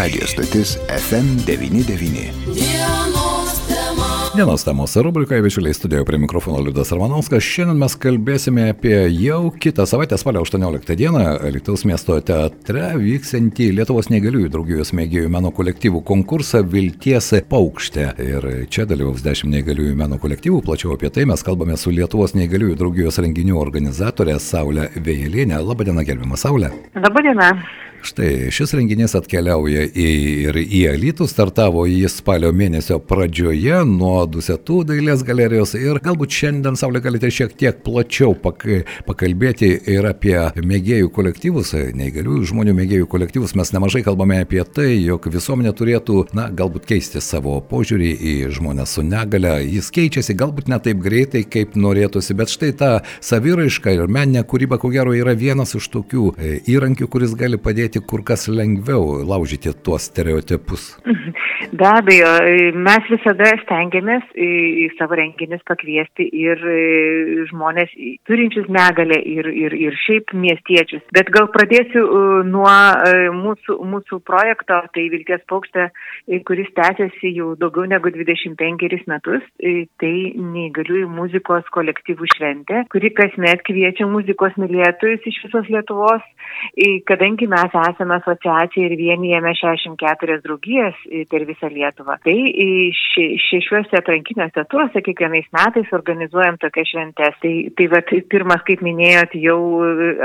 Radio 0.00 0.26
stotis 0.26 0.78
FM99. 0.88 2.32
Dienos 4.36 4.64
temos 4.64 4.96
rubrikoje 4.96 5.42
bičiuliai 5.42 5.74
studijoje 5.74 6.04
prie 6.04 6.18
mikrofono 6.18 6.60
Liudas 6.64 6.92
Armanovskas. 6.92 7.44
Šiandien 7.44 7.82
mes 7.82 7.96
kalbėsime 8.00 8.70
apie 8.72 8.94
jau 9.12 9.50
kitą 9.60 9.84
savaitę, 9.84 10.16
spalio 10.16 10.40
18 10.46 10.96
dieną, 10.96 11.24
Lietuvos 11.52 11.84
miesto 11.84 12.16
teatre 12.24 12.94
vyksiantį 12.96 13.66
Lietuvos 13.76 14.08
neįgaliųjų 14.14 14.48
draugijos 14.54 14.94
mėgėjų 14.96 15.34
meno 15.36 15.52
kolektyvų 15.52 16.00
konkursą 16.08 16.62
Vilties 16.64 17.34
paukštė. 17.52 18.06
Ir 18.24 18.48
čia 18.72 18.88
dalyvaus 18.88 19.20
10 19.26 19.52
neįgaliųjų 19.52 19.98
meno 20.00 20.16
kolektyvų. 20.22 20.62
Plačiau 20.64 20.96
apie 20.96 21.12
tai 21.12 21.28
mes 21.28 21.44
kalbame 21.44 21.76
su 21.76 21.92
Lietuvos 21.92 22.32
neįgaliųjų 22.40 22.80
draugijos 22.80 23.20
renginių 23.20 23.60
organizatorė 23.60 24.40
Saulė 24.40 24.88
Vėjėlinė. 24.96 25.60
Labadiena, 25.60 26.08
gerbima 26.08 26.40
Saulė. 26.40 26.72
Labadiena. 26.96 27.52
Štai 28.00 28.48
šis 28.54 28.72
renginys 28.72 29.12
atkeliauja 29.18 29.82
į, 29.84 30.08
ir 30.46 30.58
į 30.62 30.80
Alytų, 30.94 31.26
startavo 31.28 31.82
jis 31.84 32.14
spalio 32.22 32.48
mėnesio 32.56 32.96
pradžioje 33.04 33.82
nuo 33.88 34.22
Dusetų 34.24 34.78
dailės 34.88 35.20
galerijos 35.26 35.74
ir 35.76 36.00
galbūt 36.00 36.32
šiandien, 36.32 36.78
Saulė, 36.80 37.02
galite 37.04 37.28
šiek 37.28 37.52
tiek 37.60 37.82
plačiau 37.84 38.32
pak, 38.40 38.64
pakalbėti 39.04 39.68
ir 39.92 40.08
apie 40.08 40.36
mėgėjų 40.56 41.10
kolektyvus, 41.12 41.74
neįgaliųjų 41.98 42.48
žmonių 42.52 42.74
mėgėjų 42.78 43.10
kolektyvus. 43.12 43.52
Mes 43.60 43.74
nemažai 43.76 44.02
kalbame 44.06 44.40
apie 44.40 44.62
tai, 44.64 44.94
jog 45.02 45.28
visuomenė 45.34 45.74
turėtų, 45.76 46.22
na, 46.36 46.48
galbūt 46.48 46.88
keisti 46.88 47.20
savo 47.24 47.58
požiūrį 47.68 48.10
į 48.16 48.34
žmonės 48.56 48.96
su 48.96 49.04
negale. 49.04 49.58
Jis 49.66 49.92
keičiasi 49.92 50.38
galbūt 50.40 50.72
ne 50.72 50.80
taip 50.80 51.04
greitai, 51.04 51.44
kaip 51.44 51.76
norėtųsi, 51.76 52.38
bet 52.38 52.52
štai 52.52 52.72
ta 52.80 52.90
saviraiška 53.20 53.92
ir 53.98 54.08
meninė 54.08 54.46
kūryba, 54.48 54.80
ko 54.80 54.88
gero, 54.94 55.12
yra 55.16 55.36
vienas 55.36 55.76
iš 55.76 55.90
tokių 55.92 56.32
e, 56.32 56.56
įrankių, 56.72 57.10
kuris 57.12 57.36
gali 57.36 57.60
padėti 57.60 57.89
padėti 57.90 58.06
kur 58.06 58.22
kas 58.22 58.48
lengviau 58.48 59.24
laužyti 59.26 59.72
tuos 59.82 60.08
stereotipus. 60.10 60.96
Be 61.70 61.86
abejo, 61.86 62.30
mes 62.74 63.04
visada 63.10 63.50
stengiamės 63.62 64.24
į 64.34 64.88
savo 64.98 65.14
renginius 65.14 65.62
pakviesti 65.68 66.24
ir 66.32 66.58
žmonės 67.50 67.92
turinčius 68.26 68.66
negalę 68.68 69.20
ir, 69.20 69.46
ir, 69.46 69.74
ir 69.74 69.94
šiaip 70.06 70.32
miestiečius. 70.34 71.02
Bet 71.14 71.30
gal 71.30 71.50
pradėsiu 71.52 72.02
nuo 72.48 72.72
mūsų, 73.36 73.76
mūsų 73.92 74.20
projekto, 74.26 74.80
tai 74.94 75.06
Vilties 75.12 75.44
paukštė, 75.50 75.90
kuris 76.48 76.70
tęsiasi 76.74 77.34
jau 77.36 77.52
daugiau 77.60 77.86
negu 77.86 78.10
25 78.10 79.06
metus. 79.10 79.46
Tai 80.00 80.14
neįgaliųjų 80.56 81.10
muzikos 81.12 81.68
kolektyvų 81.76 82.30
šventė, 82.34 82.82
kuri 82.90 83.12
kasmet 83.14 83.62
kviečia 83.68 84.08
muzikos 84.10 84.56
mylėtojus 84.58 85.28
iš 85.28 85.42
visos 85.46 85.70
Lietuvos, 85.70 86.24
kadangi 87.06 87.46
mes 87.50 87.78
esame 87.88 88.16
asociacija 88.18 88.86
ir 88.86 88.96
vienijame 88.98 89.52
64 89.58 90.40
draugijas 90.44 90.96
per 91.30 91.44
visą 91.48 91.70
Lietuvą. 91.72 92.16
Tai 92.24 92.36
ši, 92.96 93.26
šešiuose 93.46 94.00
atrankiniuose 94.00 94.64
tuose 94.70 95.02
kiekvienais 95.06 95.48
metais 95.56 95.92
organizuojam 95.96 96.58
tokias 96.62 96.90
šventes. 96.92 97.38
Tai, 97.42 97.54
tai 97.78 97.88
va, 97.92 98.02
pirmas, 98.32 98.64
kaip 98.68 98.84
minėjot, 98.84 99.36
jau 99.42 99.60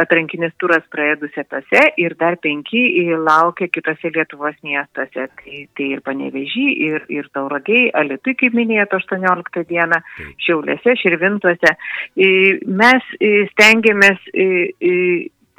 atrankinis 0.01 0.55
turas 0.61 0.85
praėjo 0.93 1.21
dusetose 1.25 1.83
ir 2.01 2.17
dar 2.19 2.39
penki 2.43 2.83
laukia 3.15 3.69
kitose 3.71 4.11
Lietuvos 4.15 4.57
miestuose. 4.65 5.27
Tai, 5.41 5.61
tai 5.77 5.89
ir 5.95 6.03
Panevežį, 6.05 6.65
ir, 6.89 7.07
ir 7.13 7.29
Tauragiai, 7.35 7.89
Alitui, 7.95 8.35
kaip 8.39 8.55
minėjot, 8.57 8.97
18 8.99 9.65
dieną, 9.69 10.01
Šiaulėse, 10.45 10.97
Širvintuose. 11.01 11.75
Mes 12.81 13.15
stengiamės 13.53 14.29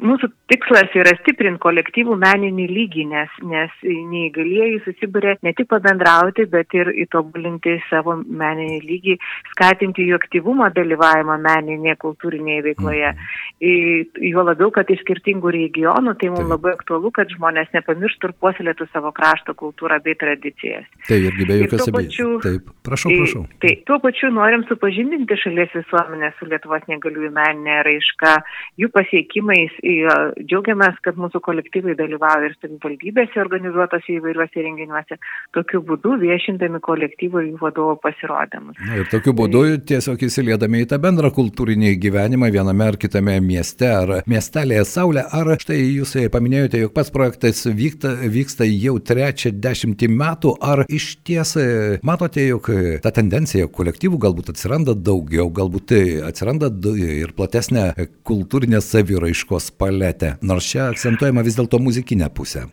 mūsų 0.03 0.29
tikslas 0.53 0.93
yra 0.99 1.15
stiprinti 1.23 1.61
kolektyvų 1.63 2.17
meninį 2.21 2.67
lygį, 2.69 3.05
nes, 3.09 3.37
nes 3.49 3.73
neįgalieji 3.85 4.83
susibūrė 4.85 5.37
ne 5.47 5.53
tik 5.57 5.71
pabendrauti, 5.71 6.45
bet 6.53 6.75
ir 6.77 6.91
įtobulinti 7.07 7.79
savo 7.89 8.19
meninį 8.21 8.81
lygį, 8.85 9.17
skatinti 9.55 10.05
jų 10.11 10.19
aktyvumą 10.21 10.69
dalyvavimą 10.77 11.39
meninėje 11.47 11.97
kultūrinėje 12.05 12.67
veikloje. 12.71 13.15
Mhm. 13.17 14.13
Jo 14.27 14.45
labiau, 14.45 14.69
kad 14.75 14.91
iš 14.93 15.01
skirtingų 15.01 15.55
regionų, 15.55 16.13
tai 16.21 16.29
mums 16.35 16.51
labai 16.51 16.75
aktualu, 16.77 17.09
kad 17.17 17.33
žmonės 17.33 17.73
nepamirštų 17.73 18.29
ir 18.29 18.37
puoselėtų 18.43 18.89
savo 18.93 19.15
krašto 19.17 19.57
kultūrą 19.57 19.97
bei 20.05 20.17
tradicijas. 20.21 20.85
Tai 21.09 21.17
irgi 21.23 21.49
be 21.49 21.59
jokios 21.63 21.87
abejonės. 21.89 22.45
Taip, 22.45 22.69
prašau, 22.85 23.15
prašau. 23.17 23.45
Tai 23.65 23.73
tuo 23.89 23.99
pačiu 24.05 24.29
norim 24.35 24.67
supažindinti 24.69 25.41
šalies 25.41 25.73
visuomenę 25.79 26.35
su 26.37 26.51
Lietuvos 26.51 26.85
negaliųjų 26.91 27.33
meninė 27.33 27.81
raiška, 27.89 28.37
jų 28.83 28.93
pasiekimais 28.93 29.73
džiaugiamės, 29.87 30.99
kad 31.05 31.19
mūsų 31.21 31.41
kolektyvai 31.45 31.95
dalyvauja 31.99 32.51
ir 32.51 32.57
savivaldybėse 32.61 33.41
organizuotose 33.43 34.17
įvairiuose 34.17 34.65
renginiuose, 34.65 35.19
tokiu 35.57 35.83
būdu 35.87 36.17
viešindami 36.23 36.81
kolektyvo 36.85 37.43
jų 37.45 37.61
vadovo 37.61 37.97
pasirodymus. 38.03 38.79
Na, 38.83 39.01
ir 39.01 39.11
tokiu 39.13 39.35
būdu 39.37 39.63
tiesiog 39.87 40.27
įsiliedami 40.27 40.83
į 40.85 40.91
tą 40.91 40.99
bendrą 41.03 41.31
kultūrinį 41.37 41.95
gyvenimą 42.03 42.51
viename 42.55 42.89
ar 42.91 42.99
kitame 43.01 43.39
mieste 43.45 43.91
ar 43.93 44.15
miestelėje 44.31 44.87
Saulė. 44.91 45.27
Ar 45.37 45.53
štai 45.61 45.79
jūs 45.83 46.17
paminėjote, 46.33 46.81
jog 46.83 46.95
pats 46.97 47.13
projektas 47.15 47.63
vyksta, 47.67 48.17
vyksta 48.33 48.67
jau 48.69 48.97
trečią 48.99 49.55
dešimtį 49.55 50.11
metų, 50.13 50.57
ar 50.61 50.85
iš 50.89 51.13
ties 51.27 51.57
matote, 52.07 52.43
jog 52.49 52.71
ta 53.05 53.13
tendencija 53.15 53.69
kolektyvų 53.73 54.21
galbūt 54.27 54.53
atsiranda 54.55 54.97
daugiau, 54.97 55.49
galbūt 55.53 55.95
atsiranda 56.27 56.73
ir 56.97 57.35
platesnė 57.37 57.93
kultūrinė 58.27 58.81
saviraiškos 58.85 59.71
paletę, 59.79 60.35
nors 60.43 60.67
čia 60.73 60.89
akcentuojama 60.91 61.45
vis 61.47 61.57
dėlto 61.59 61.81
muzikinė 61.83 62.29
pusė. 62.35 62.67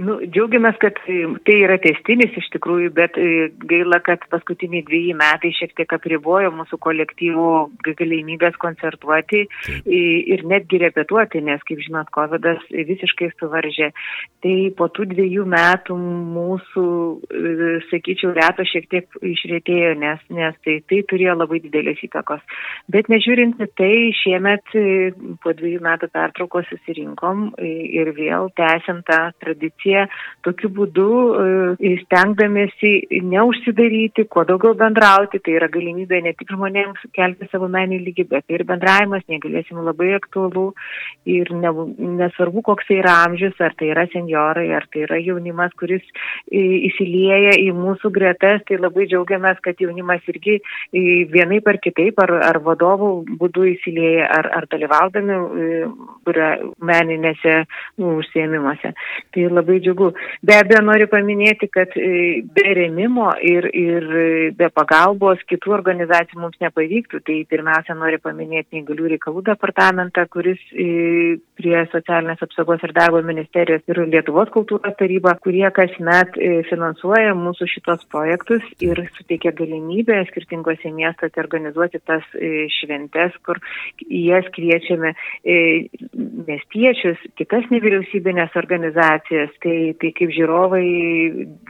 Nu, 0.00 0.16
džiaugiamės, 0.22 0.78
kad 0.80 0.96
tai 1.44 1.56
yra 1.64 1.76
testinis 1.82 2.36
iš 2.38 2.46
tikrųjų, 2.54 2.92
bet 2.96 3.16
e, 3.20 3.48
gaila, 3.68 3.98
kad 4.04 4.22
paskutiniai 4.32 4.84
dviejai 4.86 5.16
metai 5.18 5.50
šiek 5.56 5.74
tiek 5.76 5.92
apribojo 5.96 6.52
mūsų 6.56 6.78
kolektyvų 6.80 7.50
galimybės 7.98 8.56
koncertuoti 8.62 9.42
Taip. 9.50 9.88
ir 9.90 10.44
netgi 10.48 10.80
repetuoti, 10.84 11.42
nes, 11.44 11.60
kaip 11.68 11.82
žinot, 11.84 12.08
COVID 12.16 12.48
visiškai 12.70 13.32
suvaržė. 13.40 13.90
Tai 14.44 14.54
po 14.78 14.88
tų 14.94 15.10
dviejų 15.10 15.44
metų 15.52 15.98
mūsų, 15.98 16.86
e, 17.28 17.74
sakyčiau, 17.90 18.32
reto 18.38 18.64
šiek 18.68 18.88
tiek 18.92 19.20
išrėtėjo, 19.34 19.92
nes, 20.00 20.24
nes 20.32 20.56
tai, 20.64 20.78
tai 20.88 21.02
turėjo 21.10 21.36
labai 21.42 21.60
didelės 21.66 22.00
įtakos. 22.06 22.40
Bet 22.88 23.10
nežiūrint 23.12 23.60
tai, 23.76 23.92
šiemet 24.22 24.78
e, 24.78 24.86
po 25.44 25.52
dviejų 25.56 25.84
metų 25.84 26.08
pertraukos 26.14 26.49
laiko 26.50 26.62
susirinkom 26.68 27.54
ir 27.58 28.10
vėl 28.16 28.50
tęsiam 28.56 29.02
tą 29.06 29.30
tradiciją. 29.40 30.06
Tokiu 30.42 30.68
būdu 30.68 31.76
įstengdamėsi 31.78 33.22
neužsidaryti, 33.22 34.26
kuo 34.28 34.44
daugiau 34.44 34.74
bendrauti, 34.74 35.38
tai 35.38 35.56
yra 35.58 35.68
galimybė 35.68 36.22
ne 36.22 36.32
tik 36.34 36.50
žmonėms 36.50 37.00
kelti 37.14 37.48
savo 37.50 37.68
menį 37.68 38.00
lygį, 38.06 38.28
bet 38.30 38.44
ir 38.48 38.64
bendravimas, 38.64 39.22
negalėsim 39.28 39.78
labai 39.84 40.14
aktualu. 40.16 40.72
Ir 41.26 41.50
ne, 41.52 41.70
nesvarbu, 41.98 42.62
koks 42.62 42.88
tai 42.88 43.00
yra 43.00 43.24
amžius, 43.26 43.54
ar 43.60 43.74
tai 43.78 43.90
yra 43.92 44.06
seniorai, 44.12 44.70
ar 44.74 44.86
tai 44.90 45.04
yra 45.06 45.20
jaunimas, 45.20 45.72
kuris 45.78 46.02
įsilieja 46.50 47.54
į 47.60 47.70
mūsų 47.76 48.10
gretas, 48.10 48.64
tai 48.66 48.80
labai 48.80 49.06
džiaugiamės, 49.10 49.60
kad 49.62 49.78
jaunimas 49.80 50.24
irgi 50.30 50.58
vienaip 51.30 51.68
ar 51.68 51.78
kitaip, 51.82 52.18
ar, 52.24 52.34
ar 52.50 52.60
vadovų 52.64 53.12
būdų 53.40 53.68
įsilieja, 53.76 54.26
ar, 54.40 54.50
ar 54.60 54.68
dalyvaudami 54.70 55.38
meninėse 56.90 57.56
nu, 58.00 58.16
užsiemimuose. 58.20 58.92
Tai 59.34 59.46
labai 59.50 59.78
džiugu. 59.84 60.10
Be 60.46 60.56
abejo, 60.58 60.82
noriu 60.84 61.08
paminėti, 61.10 61.68
kad 61.72 61.94
e, 61.98 62.40
be 62.54 62.74
remimo 62.76 63.30
ir, 63.46 63.68
ir 63.76 64.06
be 64.58 64.70
pagalbos 64.74 65.42
kitų 65.50 65.74
organizacijų 65.76 66.40
mums 66.42 66.60
nepavyktų. 66.62 67.22
Tai 67.26 67.38
pirmiausia, 67.50 67.96
noriu 67.98 68.20
paminėti 68.22 68.78
neįgalių 68.78 69.12
reikalų 69.14 69.44
departamentą, 69.50 70.26
kuris 70.32 70.60
e, 70.72 71.38
prie 71.58 71.76
socialinės 71.92 72.42
apsaugos 72.46 72.84
ir 72.86 72.94
darbo 72.96 73.22
ministerijos 73.26 73.84
ir 73.90 74.02
Lietuvos 74.10 74.50
kultūros 74.54 74.96
taryba, 74.98 75.36
kurie 75.44 75.66
kasmet 75.76 76.36
e, 76.36 76.62
finansuoja 76.70 77.36
mūsų 77.38 77.68
šitos 77.74 78.06
projektus 78.12 78.64
ir 78.82 79.04
suteikia 79.18 79.52
galimybę 79.56 80.18
skirtingose 80.30 80.90
miestuose 80.94 81.42
organizuoti 81.42 82.00
tas 82.08 82.24
šventes, 82.80 83.36
kur 83.46 83.60
jas 84.08 84.46
kviečiame 84.54 85.12
miestiečius, 86.46 87.20
kitas 87.38 87.66
nevyriausybinės 87.72 88.56
organizacijas, 88.58 89.52
tai, 89.64 89.92
tai 90.00 90.12
kaip 90.16 90.32
žiūrovai 90.36 90.86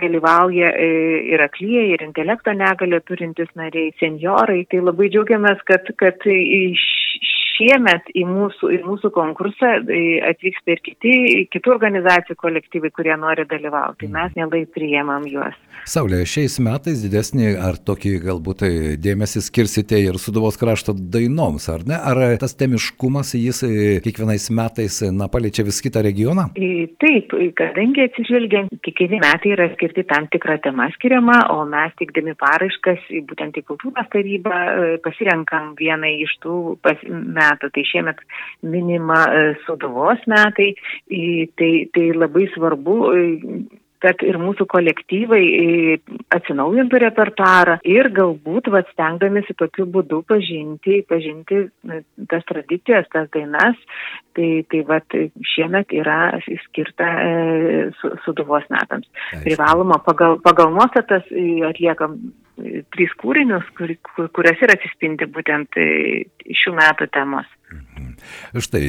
dalyvauja 0.01 0.73
e, 0.75 0.89
ir 1.35 1.45
aklyje, 1.45 1.87
ir 1.95 2.05
intelekto 2.07 2.55
negalę 2.57 3.01
turintis 3.09 3.51
nariai, 3.59 3.95
seniorai. 4.01 4.62
Tai 4.71 4.83
labai 4.87 5.11
džiaugiamės, 5.12 5.62
kad, 5.69 5.91
kad 6.01 6.27
iš 6.31 6.85
šiemet 7.61 8.11
į 8.17 8.25
mūsų, 8.29 8.73
į 8.77 8.83
mūsų 8.87 9.12
konkursą 9.15 9.77
atvyksta 10.31 10.75
ir 10.75 10.85
kiti, 10.85 11.15
kitų 11.53 11.75
organizacijų 11.77 12.39
kolektyvai, 12.41 12.93
kurie 12.97 13.17
nori 13.21 13.45
dalyvauti. 13.51 14.07
Tai 14.07 14.15
mes 14.15 14.39
mielai 14.39 14.65
priemam 14.73 15.27
juos. 15.29 15.59
Saulė, 15.89 16.23
šiais 16.29 16.59
metais 16.61 17.01
didesnį 17.05 17.55
ar 17.61 17.79
tokį 17.81 18.12
galbūt 18.27 18.65
dėmesį 19.01 19.41
skirsite 19.47 19.97
ir 20.01 20.19
Suduvos 20.21 20.59
krašto 20.61 20.93
dainoms, 20.93 21.69
ar 21.73 21.85
ne? 21.89 21.97
Ar 21.97 22.21
tas 22.41 22.53
temiškumas 22.61 23.33
jis 23.39 23.63
kiekvienais 24.05 24.51
metais, 24.56 25.01
na, 25.17 25.29
paliečia 25.33 25.65
vis 25.65 25.81
kitą 25.85 26.03
regioną? 26.05 26.51
Taip, 27.01 27.33
kadangi 27.56 28.05
atsižvelgiant, 28.05 28.77
kiekvieni 28.85 29.23
metai 29.25 29.55
yra 29.56 29.71
skirti 29.73 30.05
tam 30.09 30.29
tikrą 30.33 30.59
temą 30.65 30.91
skiriamą, 30.99 31.39
o 31.56 31.65
mes 31.69 31.97
teikdami 32.01 32.37
paraiškas, 32.41 33.09
būtent 33.31 33.56
į 33.61 33.65
kultūros 33.69 34.13
tarybą, 34.13 34.61
pasirenkam 35.05 35.73
vieną 35.81 36.13
iš 36.27 36.37
tų 36.45 36.59
metų. 36.85 37.50
Tai 37.61 37.85
šiemet 37.93 38.23
minima 38.62 39.25
Suduvos 39.67 40.23
metai, 40.31 40.73
tai, 41.58 41.73
tai 41.94 42.08
labai 42.17 42.49
svarbu 42.55 42.99
kad 44.00 44.23
ir 44.25 44.38
mūsų 44.41 44.67
kolektyvai 44.70 45.41
e, 45.41 45.97
atsinaujintų 46.32 47.00
repertuarą 47.05 47.76
ir 47.88 48.08
galbūt 48.17 48.70
vat, 48.73 48.88
stengdamėsi 48.94 49.56
tokiu 49.61 49.87
būdu 49.93 50.23
pažinti, 50.29 51.00
pažinti 51.08 51.67
tas 52.31 52.47
tradicijas, 52.49 53.08
tas 53.12 53.29
dainas. 53.35 53.79
Tai, 54.37 54.49
tai 54.70 54.81
vat, 54.88 55.17
šiemet 55.53 55.93
yra 55.93 56.20
skirta 56.69 57.08
e, 57.20 57.32
Suduvos 58.25 58.64
metams. 58.73 59.08
Privaloma 59.44 60.00
pagal, 60.06 60.38
pagal 60.44 60.73
nuostatas 60.73 61.26
e, 61.35 61.61
atliekam 61.67 62.17
e, 62.65 62.83
trys 62.95 63.15
kūrinius, 63.21 63.67
kur, 63.79 63.93
kur, 64.11 64.29
kurias 64.37 64.61
ir 64.62 64.75
atsispindi 64.75 65.29
būtent 65.31 65.81
šių 66.61 66.77
metų 66.79 67.11
temos. 67.15 67.49
Štai 68.59 68.87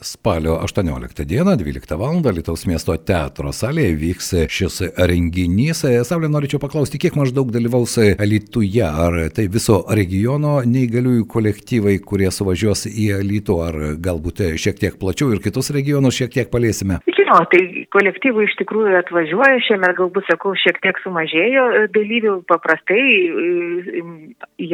spalio 0.00 0.56
18 0.64 1.24
dieną, 1.28 1.56
12 1.60 1.98
val. 2.00 2.22
Lietuvos 2.24 2.64
miesto 2.66 2.96
teatro 2.96 3.52
salėje 3.52 3.96
vyks 4.00 4.30
šis 4.52 4.80
renginys. 5.10 5.82
Saulė, 6.08 6.30
norėčiau 6.32 6.60
paklausti, 6.62 7.00
kiek 7.02 7.18
maždaug 7.18 7.52
dalyvaus 7.52 7.98
Lietuvoje, 8.00 8.86
ar 8.86 9.18
tai 9.36 9.46
viso 9.52 9.82
regiono 9.98 10.58
neįgaliųjų 10.64 11.26
kolektyvai, 11.28 11.98
kurie 12.08 12.32
suvažiuos 12.32 12.86
į 12.88 13.10
Lietų, 13.26 13.58
ar 13.68 13.80
galbūt 14.00 14.46
šiek 14.56 14.80
tiek 14.80 14.96
plačiau 15.00 15.34
ir 15.34 15.44
kitus 15.44 15.70
regionus 15.76 16.16
šiek 16.16 16.32
tiek 16.38 16.52
palėsime? 16.52 17.02
Jo, 17.26 17.40
tai 17.50 17.86
kolektyvų 17.90 18.44
iš 18.46 18.54
tikrųjų 18.60 18.98
atvažiuoja, 19.00 19.62
šiemet 19.66 19.96
galbūt, 19.98 20.28
sakau, 20.30 20.52
šiek 20.62 20.78
tiek 20.84 20.98
sumažėjo 21.02 21.64
dalyvių, 21.94 22.36
paprastai 22.46 23.02
į 24.62 24.68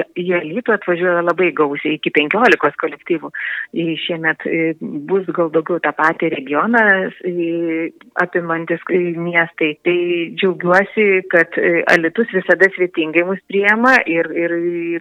Lietų 0.53 0.75
atvažiuoja 0.77 1.23
labai 1.25 1.49
gausiai, 1.57 1.97
iki 1.97 2.13
15 2.13 2.77
kolektyvų 2.83 3.33
šiemet 3.73 4.45
e, 4.47 4.75
bus 4.81 5.27
gal 5.37 5.51
daugiau 5.55 5.81
tą 5.83 5.93
patį 5.97 6.31
regioną 6.35 6.83
e, 7.25 7.91
apimantis 8.21 8.83
e, 8.91 9.01
miestai. 9.17 9.73
Tai 9.87 9.97
džiaugiuosi, 10.39 11.07
kad 11.33 11.57
Alitus 11.93 12.31
visada 12.35 12.69
svetingai 12.75 13.25
mus 13.29 13.41
priema 13.51 13.97
ir, 14.11 14.29
ir 14.37 14.57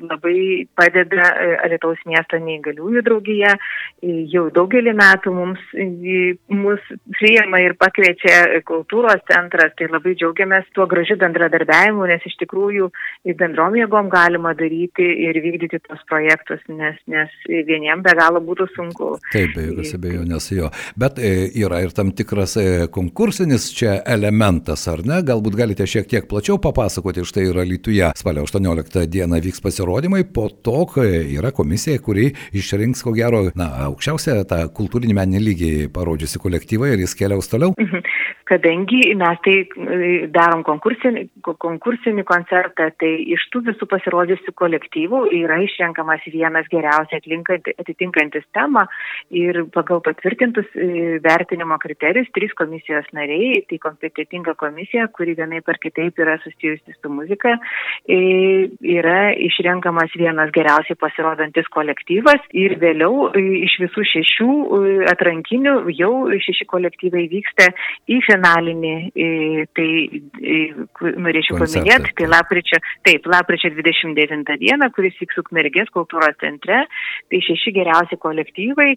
labai 0.05 0.67
padeda 0.77 1.31
Alitaus 1.65 1.99
miesto 2.09 2.39
neįgaliųjų 2.41 3.05
draugija. 3.07 3.55
Jau 4.31 4.47
daugelį 4.55 4.95
metų 4.97 5.35
mums 5.35 5.61
mus 6.61 6.91
priema 7.41 7.59
ir 7.61 7.75
pakviečia 7.79 8.61
kultūros 8.67 9.21
centras, 9.29 9.73
tai 9.77 9.87
labai 9.89 10.13
džiaugiamės 10.17 10.69
tuo 10.75 10.85
gražiu 10.89 11.17
bendradarbiavimu, 11.21 12.05
nes 12.09 12.21
iš 12.27 12.35
tikrųjų 12.43 12.89
bendrom 13.39 13.75
jėgom 13.75 14.09
galima 14.11 14.53
daryti 14.57 15.05
ir 15.25 15.39
vykdyti 15.41 15.81
tos 15.87 16.01
projektus, 16.09 16.61
nes, 16.69 16.99
nes 17.09 17.31
vieniem 17.49 18.03
be 18.05 18.13
galo 18.17 18.41
būtų 18.45 18.67
sunku. 18.75 19.15
Taip, 19.33 19.55
be 19.55 19.67
jokios 19.69 19.95
abejonės 19.97 20.49
jo. 20.53 20.69
Bet 20.99 21.17
e, 21.19 21.49
yra 21.61 21.81
ir 21.81 21.95
tam 21.97 22.11
tikras 22.13 22.57
e, 22.61 22.67
konkursinis 22.93 23.71
čia 23.73 23.97
elementas, 24.05 24.85
ar 24.91 25.03
ne? 25.07 25.21
Galbūt 25.25 25.57
galite 25.57 25.87
šiek 25.89 26.09
tiek 26.11 26.29
plačiau 26.29 26.59
papasakoti, 26.61 27.25
štai 27.25 27.47
yra 27.49 27.65
Lietuja 27.67 28.11
spalio 28.17 28.45
18 28.45 29.07
dieną 29.11 29.41
vyks 29.41 29.63
pasirodymai, 29.65 30.23
po 30.33 30.49
to, 30.51 30.85
yra 31.01 31.53
komisija, 31.55 32.01
kuri 32.03 32.31
išrinks, 32.57 33.03
ko 33.05 33.15
gero, 33.17 33.43
na, 33.57 33.71
aukščiausią 33.87 34.37
tą 34.49 34.63
kultūrinį 34.75 35.17
meninį 35.17 35.43
lygį 35.47 35.73
parodžiusi 35.95 36.41
kolektyvą 36.41 36.93
ir 36.93 37.05
jis 37.05 37.15
keliaus 37.31 37.49
toliau. 37.49 37.73
Mhm. 37.77 38.03
Kadangi 38.51 39.15
mes 39.15 39.39
tai 39.45 39.55
e, 39.63 40.27
darom 40.27 40.63
konkursinį, 40.67 41.23
konkursinį 41.45 42.25
koncertą, 42.27 42.89
tai 42.99 43.11
iš 43.31 43.45
tų 43.53 43.63
visų 43.69 43.87
pasirodžiusių 43.87 44.51
kolektyvų 44.59 45.21
yra 45.39 45.61
išrenkamas 45.63 46.25
vienas 46.27 46.67
geriausiai 46.71 47.21
atitinkantis 47.79 48.43
temą 48.51 48.85
ir 49.31 49.63
pagal 49.71 50.01
patvirtintus 50.03 50.67
e, 50.75 51.19
vertinimo 51.23 51.77
kriterijus 51.79 52.31
trys 52.35 52.51
komisijos 52.59 53.07
nariai, 53.15 53.63
tai 53.69 53.79
kompetitinga 53.79 54.57
komisija, 54.59 55.07
kuri 55.15 55.37
vienaip 55.39 55.69
ar 55.71 55.79
kitaip 55.79 56.19
yra 56.19 56.35
susijusi 56.43 56.97
su 56.97 57.13
muzika, 57.13 57.55
e, 58.03 58.19
yra 58.97 59.31
išrenkamas 59.47 60.11
vienas 60.19 60.51
geriausiai 60.51 60.99
pasirodantis 60.99 61.71
kolektyvas 61.71 62.43
ir 62.51 62.75
vėliau 62.81 63.31
iš 63.37 63.79
visų 63.85 64.05
šešių 64.11 64.51
atrankinių 65.13 65.77
jau 65.95 66.13
šeši 66.41 66.67
kolektyvai 66.67 67.20
vyksta 67.31 67.69
į 68.11 68.19
finalinį, 68.27 68.95
tai 69.77 69.89
norėčiau 71.25 71.59
paminėti, 71.61 72.13
tai 72.17 72.29
lapkričio, 72.31 72.81
taip, 73.07 73.27
lapkričio 73.29 73.73
29 73.77 74.57
dieną, 74.61 74.91
kuris 74.95 75.17
vyks 75.21 75.41
Ukmergės 75.41 75.91
kultūros 75.93 76.37
centre, 76.41 76.83
tai 77.31 77.43
šeši 77.45 77.75
geriausi 77.77 78.19
kolektyvai 78.21 78.91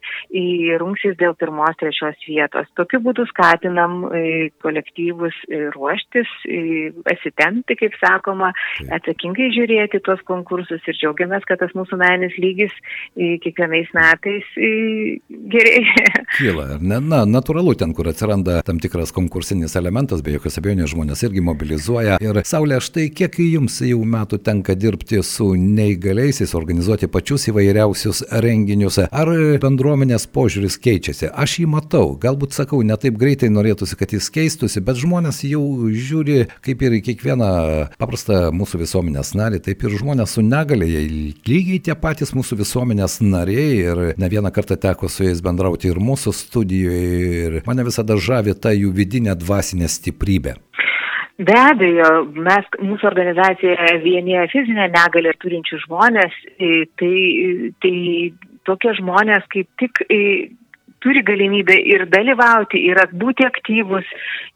rungsis 0.80 1.16
dėl 1.20 1.34
pirmos, 1.38 1.76
trečios 1.80 2.18
vietos. 2.28 2.68
Tokiu 2.78 3.00
būdu 3.04 3.26
skatinam 3.30 4.04
e, 4.08 4.50
kolektyvus 4.64 5.36
e, 5.48 5.68
ruoštis, 5.74 6.30
e, 6.46 6.90
asitempti, 7.12 7.76
kaip 7.80 7.96
sakoma, 8.00 8.52
atsakingai 8.94 9.50
žiūrėti 9.56 10.02
tuos 10.04 10.22
konkursus 10.28 10.84
ir 10.88 10.98
džiaugiamės, 10.98 11.46
kad 11.48 11.62
tas 11.62 11.74
mūsų 11.76 11.98
meninis 12.00 12.36
lygis 12.40 12.74
kiekvienais 13.14 13.90
metais 13.96 14.48
gerėja. 15.54 16.24
Kyla, 16.36 16.66
ne, 16.80 17.00
na, 17.04 17.22
natūralu 17.28 17.76
ten, 17.78 17.94
kur 17.96 18.08
atsiranda 18.14 18.60
tam 18.66 18.80
tikras 18.82 19.12
konkursinis 19.14 19.76
elementas, 19.78 20.22
be 20.24 20.36
jokios 20.36 20.58
abejonės 20.60 20.92
žmonės 20.94 21.24
irgi 21.26 21.44
mobilizuoja. 21.44 22.18
Ir 22.24 22.40
Saulė, 22.46 22.80
štai 22.84 23.08
kiek 23.14 23.38
jums 23.42 23.80
jau 23.84 24.00
metų 24.08 24.40
tenka 24.46 24.76
dirbti 24.78 25.20
su 25.26 25.50
neįgaliaisiais, 25.58 26.54
organizuoti 26.56 27.10
pačius 27.10 27.48
įvairiausius 27.50 28.24
renginius. 28.44 29.00
Ar 29.10 29.30
bendruomenės 29.62 30.26
požiūris 30.30 30.78
keičiasi. 30.82 31.28
Aš 31.32 31.58
jį 31.62 31.66
matau, 31.74 32.14
galbūt 32.20 32.54
sakau, 32.56 32.82
ne 32.86 32.96
taip 33.00 33.18
greitai 33.20 33.50
norėtųsi, 33.52 33.98
kad 33.98 34.12
jis 34.14 34.30
keistųsi, 34.34 34.82
bet 34.84 35.00
žmonės 35.00 35.42
jau 35.48 35.62
žiūri 35.90 36.44
kaip 36.64 36.84
ir 36.84 36.98
į 36.98 37.02
kiekvieną 37.08 37.50
paprastą 38.00 38.48
mūsų 38.54 38.82
visuomenės 38.84 39.34
narį, 39.38 39.62
taip 39.68 39.84
ir 39.84 39.96
žmonės 39.98 40.36
su 40.36 40.44
negalė, 40.44 40.88
jie 40.90 41.04
lygiai 41.48 41.80
tie 41.88 41.96
patys 41.98 42.34
mūsų 42.36 42.60
visuomenės 42.62 43.18
nariai 43.24 43.80
ir 43.80 44.02
ne 44.20 44.30
vieną 44.30 44.52
kartą 44.54 44.78
teko 44.80 45.10
su 45.10 45.26
jais 45.26 45.42
bendrauti 45.44 45.90
ir 45.90 46.00
mūsų 46.02 46.34
studijoje 46.36 47.30
ir 47.44 47.58
mane 47.68 47.86
visada 48.04 48.20
žavi 48.20 48.54
ta 48.54 48.72
jų 48.72 48.92
vidinė 48.92 49.34
dvasinė 49.34 49.88
stiprybė. 49.88 50.56
Be 51.38 51.54
abejo, 51.58 52.30
mes, 52.30 52.64
mūsų 52.78 53.08
organizacija 53.08 53.98
vienyje 54.04 54.48
fizinę 54.52 54.88
negalę 54.88 55.32
turinčių 55.42 55.80
žmonės, 55.86 56.32
tai, 57.00 57.72
tai 57.82 57.94
tokie 58.64 58.94
žmonės 59.00 59.42
kaip 59.50 59.66
tik 59.80 59.98
e, 60.08 60.50
turi 61.04 61.22
galimybę 61.26 61.76
ir 61.92 62.06
dalyvauti, 62.08 62.80
ir 62.88 63.02
būti 63.12 63.46
aktyvus, 63.46 64.08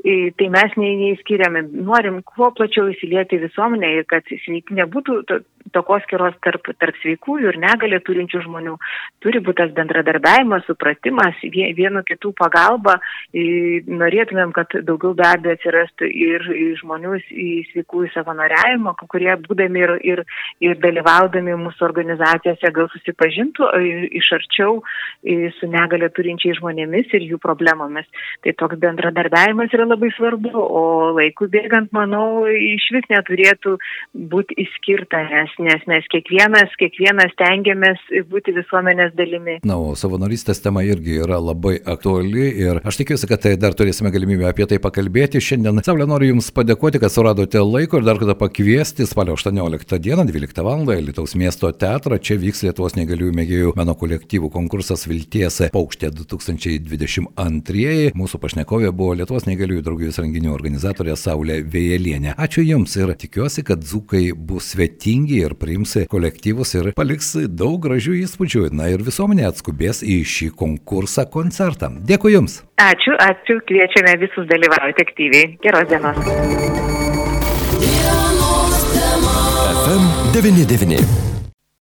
tai 0.02 0.48
mes 0.54 0.76
neįskiriame. 0.80 1.66
Norim 1.88 2.22
kuo 2.26 2.50
plačiau 2.56 2.88
įsilieti 2.92 3.40
visuomenę 3.44 3.92
ir 3.98 4.08
kad 4.08 4.32
nebūtų 4.80 5.20
tokos 5.72 6.02
skiros 6.06 6.36
tarp, 6.44 6.70
tarp 6.80 6.96
sveikųjų 7.02 7.52
ir 7.52 7.58
negalė 7.60 8.00
turinčių 8.06 8.40
žmonių. 8.46 8.76
Turi 9.24 9.42
būti 9.44 9.58
tas 9.60 9.72
bendradarbiavimas, 9.76 10.64
supratimas, 10.68 11.36
vienu 11.42 12.02
kitų 12.08 12.32
pagalba. 12.38 12.98
Norėtumėm, 13.34 14.52
kad 14.56 14.72
daugiau 14.86 15.14
be 15.18 15.26
abejo 15.28 15.56
atsirastų 15.58 16.08
ir 16.08 16.46
žmonių 16.80 17.18
sveikųjų 17.72 18.12
savanoriavimo, 18.14 18.94
kurie 19.10 19.34
būdami 19.44 19.84
ir, 19.84 19.94
ir, 20.12 20.24
ir 20.64 20.78
dalyvaudami 20.82 21.56
mūsų 21.66 21.88
organizacijose 21.88 22.72
gal 22.74 22.88
susipažintų 22.94 23.72
iš 24.22 24.32
arčiau 24.38 24.78
su 25.58 25.70
negalė 25.70 26.08
turinčių 26.14 26.37
turinčiai 26.38 26.58
žmonėmis 26.58 27.12
ir 27.14 27.26
jų 27.26 27.38
problemomis. 27.42 28.06
Tai 28.44 28.52
toks 28.58 28.78
bendradarbiavimas 28.80 29.72
yra 29.74 29.86
labai 29.86 30.10
svarbu, 30.16 30.52
o 30.54 31.12
laikų 31.16 31.48
bėgant, 31.50 31.90
manau, 31.92 32.46
iš 32.46 32.88
vis 32.94 33.06
neturėtų 33.10 33.76
būti 34.14 34.54
įskirta, 34.62 35.24
nes, 35.30 35.50
nes 35.58 35.82
mes 35.86 36.04
kiekvienas, 36.12 36.70
kiekvienas 36.78 37.34
tengiamės 37.38 37.98
būti 38.30 38.54
visuomenės 38.56 39.14
dalimi. 39.16 39.58
Na, 39.66 39.78
o 39.78 39.94
savanorystės 39.98 40.62
tema 40.62 40.84
irgi 40.86 41.18
yra 41.24 41.38
labai 41.40 41.78
aktuali 41.84 42.48
ir 42.62 42.80
aš 42.84 43.02
tikiuosi, 43.02 43.28
kad 43.28 43.42
tai 43.42 43.56
dar 43.56 43.74
turėsime 43.74 44.12
galimybę 44.14 44.48
apie 44.48 44.66
tai 44.68 44.78
pakalbėti. 44.82 45.42
Šiandien, 45.42 45.82
Saulė, 45.84 46.06
noriu 46.08 46.32
Jums 46.34 46.50
padėkoti, 46.54 47.00
kad 47.02 47.12
suradote 47.12 47.62
laiko 47.64 48.00
ir 48.00 48.06
dar 48.06 48.18
kartą 48.20 48.36
pakviesti 48.38 49.06
spalio 49.08 49.36
18 49.38 50.00
dieną, 50.04 50.26
12 50.28 50.64
val. 50.66 50.86
Lietuvos 50.88 51.34
miesto 51.38 51.68
teatrą. 51.74 52.18
Čia 52.22 52.38
vyks 52.40 52.62
Lietuvos 52.66 52.94
negaliųjų 52.98 53.34
mėgėjų 53.34 53.72
meno 53.78 53.94
kolektyvų 53.98 54.50
konkursas 54.52 55.06
Vilties 55.08 55.60
paukštė 55.74 56.12
2022. 56.18 58.12
Mūsų 58.18 58.40
pašnekovė 58.42 58.92
buvo 58.92 59.14
Lietuvos 59.18 59.46
negaliųjų 59.48 59.84
draugijos 59.86 60.18
renginių 60.22 60.52
organizatorė 60.54 61.16
Saulė 61.18 61.60
Vėjelienė. 61.62 62.34
Ačiū 62.38 62.64
Jums 62.66 62.96
ir 62.98 63.14
tikiuosi, 63.18 63.64
kad 63.66 63.84
Zukai 63.86 64.32
bus 64.32 64.72
svetingi 64.74 65.40
ir 65.44 65.56
priims 65.58 65.96
kolektyvus 66.10 66.74
ir 66.78 66.92
paliks 66.98 67.34
daug 67.48 67.78
gražių 67.86 68.18
įspūdžių. 68.24 68.68
Na 68.74 68.90
ir 68.92 69.04
visuomenė 69.06 69.48
atskubės 69.50 70.02
į 70.02 70.20
šį 70.26 70.50
konkursą 70.58 71.28
koncertą. 71.32 71.92
Dėkui 72.08 72.34
Jums. 72.36 72.62
Ačiū, 72.82 73.16
ačiū, 73.22 73.58
kviečiame 73.68 74.18
visus 74.22 74.46
dalyvauti 74.50 75.06
aktyviai. 75.06 75.56
Geros 75.64 75.88
dienos. 75.90 76.16
FM 79.88 80.04
99. 80.34 81.37